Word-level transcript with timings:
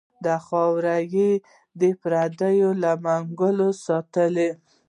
دا 0.25 0.35
خاوره 0.47 0.97
یې 1.13 1.29
د 1.81 1.83
پردو 2.01 2.53
له 2.81 2.91
منګلو 3.05 3.69
ساتلې. 3.85 4.49